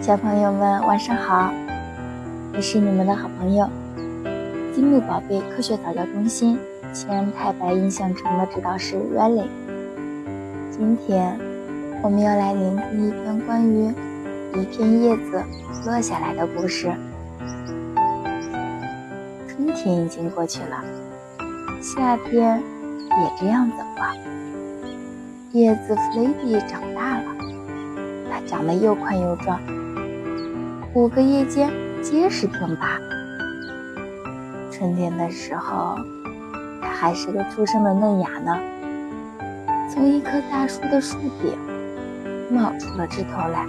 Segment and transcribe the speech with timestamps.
[0.00, 1.52] 小朋友们，晚上好！
[2.54, 3.68] 我是你们的好朋友
[4.74, 6.58] 积木宝贝科学早教中心
[6.92, 9.46] 西安太白印象城的指导师 Riley。
[10.70, 11.38] 今天
[12.02, 13.92] 我们要来聆听一篇关于
[14.54, 15.42] 一片叶子
[15.86, 16.92] 落下来的故事。
[19.48, 20.84] 春天已经过去了，
[21.80, 24.14] 夏天也这样走了。
[25.52, 27.33] 叶子弗雷迪长大了，
[28.46, 29.60] 长得又宽又壮。
[30.94, 31.70] 五个叶尖
[32.02, 32.98] 结实挺拔。
[34.70, 35.96] 春天的时候，
[36.80, 38.58] 它还是个初生的嫩芽呢。
[39.90, 41.56] 从一棵大树的树顶
[42.50, 43.64] 冒出了枝头来。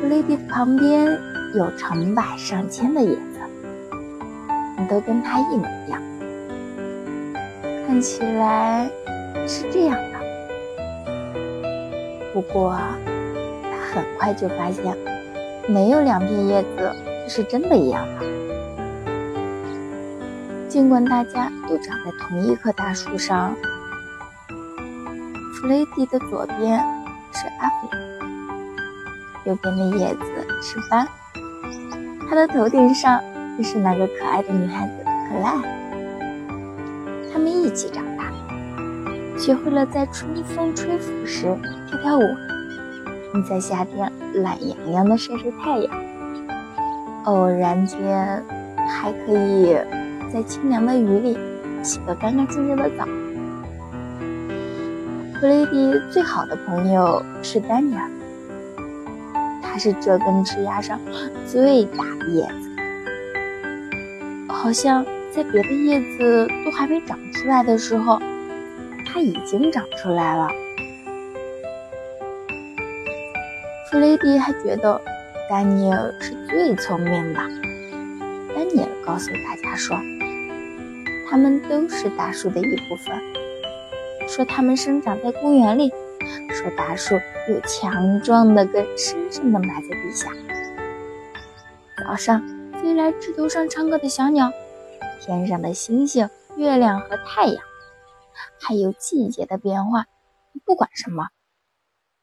[0.00, 1.06] 弗雷迪的旁边
[1.54, 3.40] 有成百上千的叶子，
[4.78, 6.00] 你都跟它一模一样。
[7.86, 8.88] 看起来
[9.46, 10.07] 是这样。
[12.38, 12.78] 不过，
[13.64, 14.96] 他很快就发现。
[15.68, 16.94] 没有两片叶子
[17.28, 18.24] 是真的一样的。
[20.68, 23.56] 尽管大家都长在同一棵大树上，
[25.52, 26.78] 弗雷迪的左边
[27.32, 27.88] 是阿弗
[29.44, 30.22] 右边的叶子
[30.62, 31.08] 是斑，
[32.30, 33.20] 他的头顶上
[33.58, 34.92] 就是那个可爱的女孩子
[35.28, 35.52] 克莱。
[37.32, 38.30] 他们一起长大，
[39.38, 41.56] 学会了在春风吹拂时
[41.88, 42.22] 跳跳舞。
[43.32, 44.10] 你在夏天
[44.42, 45.90] 懒洋洋的晒晒太阳，
[47.24, 48.42] 偶然间
[48.76, 49.76] 还可以
[50.32, 51.38] 在清凉的雨里
[51.84, 53.06] 洗个干干净净的澡。
[55.40, 58.10] 弗雷迪最好的朋友是丹尼尔，
[59.62, 60.98] 他是这根枝丫上
[61.46, 62.70] 最大的叶子，
[64.48, 68.20] 好像在别的叶子都还没长出来的时候，
[69.10, 70.48] 它已经长出来了。
[73.90, 75.00] 弗雷迪还觉得
[75.48, 77.40] 丹尼尔是最聪明的。
[78.54, 79.96] 丹尼尔告诉大家说，
[81.30, 85.90] 他们都是大树的一部分，说他们生长在公园里，
[86.50, 87.14] 说大树
[87.48, 90.28] 有强壮的根，深深地埋在地下。
[92.04, 92.42] 早上
[92.74, 94.52] 飞来枝头上唱歌的小鸟，
[95.20, 97.56] 天上的星星、月亮和太阳，
[98.60, 100.06] 还有季节的变化，
[100.64, 101.28] 不管什么，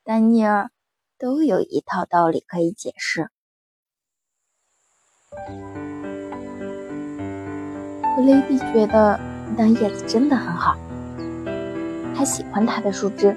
[0.04, 0.70] 丹尼尔。
[1.18, 3.30] 都有一套道理可以解释。
[8.14, 9.18] 布雷迪觉得
[9.58, 10.76] 当叶子真的很好，
[12.14, 13.34] 他喜欢它的树枝，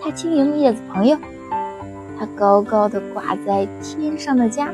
[0.00, 1.18] 它轻盈的叶子朋友，
[2.18, 4.72] 它高高的挂在天上的家，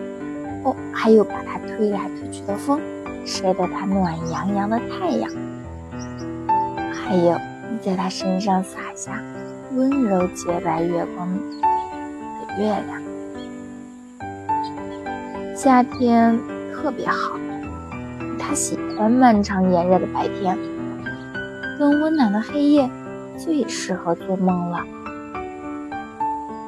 [0.63, 2.81] 哦，还有把它推来推去的风，
[3.27, 5.29] 晒得它暖洋洋的太阳，
[7.09, 7.39] 还有
[7.81, 9.23] 在它身上洒下
[9.75, 11.41] 温柔洁白月光的。
[12.59, 13.03] 月亮，
[15.55, 16.39] 夏天
[16.73, 17.39] 特别好，
[18.39, 20.57] 他喜欢漫长炎热的白天，
[21.79, 22.89] 更温暖的黑夜
[23.37, 24.81] 最适合做梦了。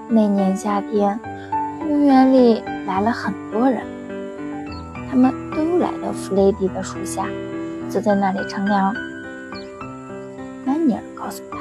[0.09, 1.19] 那年夏天，
[1.81, 3.81] 公园里来了很多人，
[5.11, 7.25] 他们都来到弗雷迪的树下，
[7.89, 8.95] 坐在那里乘凉。
[10.89, 11.59] 丹尼尔告诉他，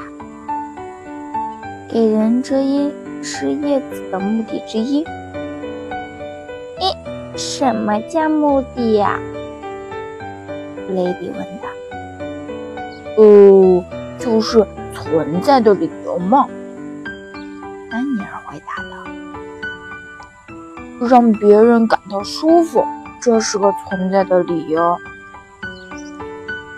[1.92, 2.90] 给人遮阴。
[3.22, 5.04] 是叶子的目的之一。
[6.80, 6.96] 咦，
[7.36, 9.20] 什么叫目的呀？
[10.92, 11.68] 雷迪问道。
[13.18, 13.84] 哦，
[14.18, 16.48] 就是存在的理由嘛。
[17.92, 18.92] 丹尼尔回答道。
[21.06, 22.88] 让别人感到舒服，
[23.20, 24.98] 这是个存在的理由。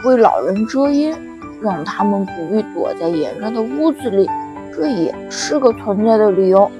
[0.05, 1.13] 为老人遮阴，
[1.61, 4.29] 让他们不必躲在炎热的屋子里。
[4.71, 6.71] 这也是个存在的理由，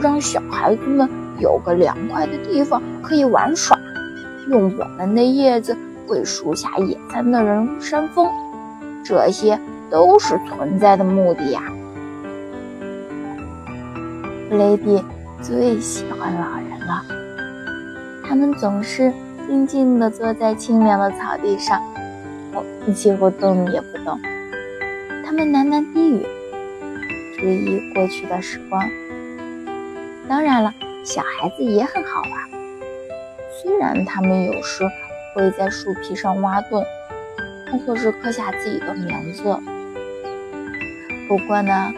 [0.00, 1.08] 让小孩子们
[1.38, 3.78] 有个凉快的地方可以玩耍，
[4.48, 5.76] 用我们的叶子
[6.08, 8.30] 为树下野餐的人扇风，
[9.04, 9.58] 这些
[9.90, 11.62] 都是存在的目的呀。
[14.48, 15.04] 弗雷迪
[15.42, 17.04] 最喜欢老人了，
[18.26, 19.12] 他们总是
[19.46, 21.82] 静静地坐在清凉的草地上，
[22.92, 24.20] 几乎动也不动，
[25.24, 26.26] 他们喃喃低语。
[27.36, 28.82] 回忆过去的时光，
[30.26, 30.72] 当然了，
[31.04, 32.32] 小孩子也很好玩。
[33.60, 34.82] 虽然他们有时
[35.34, 36.82] 会在树皮上挖洞，
[37.86, 39.42] 或是刻下自己的名字，
[41.28, 41.92] 不过呢，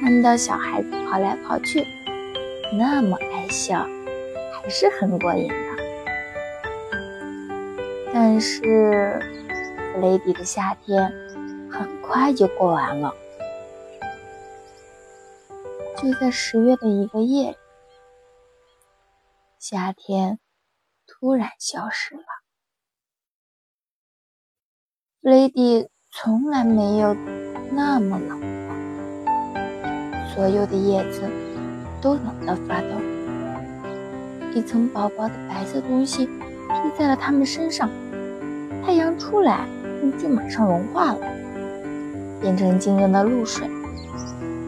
[0.00, 1.84] 看到小孩子跑来跑去，
[2.76, 3.86] 那么爱笑，
[4.60, 5.54] 还是很过瘾的。
[8.12, 9.20] 但是，
[10.00, 11.12] 雷迪的夏天
[11.70, 13.12] 很快就过完了。
[16.00, 17.56] 就在十月的一个夜里，
[19.58, 20.38] 夏天
[21.06, 22.22] 突然消失了。
[25.20, 27.14] 弗雷迪从来没有
[27.72, 31.22] 那么冷过，所有的叶子
[32.00, 32.88] 都冷得发抖，
[34.54, 37.90] 一层薄薄的白色东西披在了他们身上。
[38.86, 39.66] 太阳出来，
[40.00, 41.20] 冰就马上融化了，
[42.40, 43.68] 变成晶莹的露水，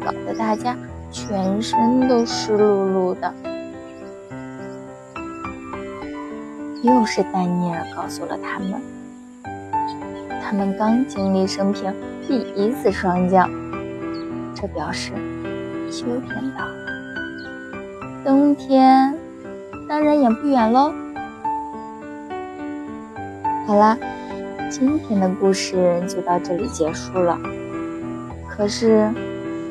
[0.05, 0.77] 搞得大家
[1.11, 3.33] 全身都湿漉漉的。
[6.83, 8.81] 又是丹尼尔告诉了他们，
[10.43, 11.93] 他们刚经历生平
[12.27, 13.51] 第一次霜降，
[14.55, 15.13] 这表示
[15.91, 16.75] 秋天到了，
[18.25, 19.15] 冬天
[19.87, 20.91] 当然也不远喽。
[23.67, 23.99] 好啦，
[24.71, 27.37] 今天的故事就到这里结束了。
[28.49, 29.11] 可是，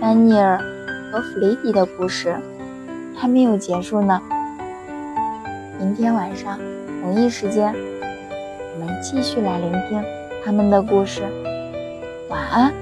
[0.01, 0.57] 丹尼尔
[1.10, 2.36] 和弗雷迪的故事
[3.16, 4.22] 还没有结束呢。
[5.80, 6.60] 明天晚上。
[7.01, 7.74] 同一时间，
[8.74, 10.04] 我们继续来聆听
[10.44, 11.22] 他们的故事。
[12.28, 12.74] 晚安。